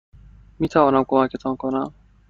میتوانم 0.59 1.03
کمکتان 1.07 1.55
کنم؟ 1.55 1.93